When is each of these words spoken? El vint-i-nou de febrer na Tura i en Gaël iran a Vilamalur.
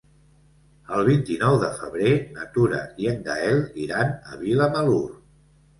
El 0.99 1.03
vint-i-nou 1.09 1.57
de 1.65 1.69
febrer 1.83 2.15
na 2.39 2.49
Tura 2.57 2.81
i 3.05 3.11
en 3.15 3.23
Gaël 3.31 3.63
iran 3.87 4.15
a 4.35 4.43
Vilamalur. 4.45 5.03